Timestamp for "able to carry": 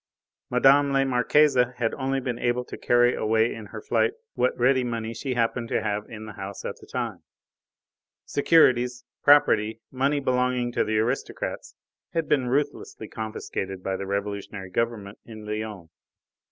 2.39-3.13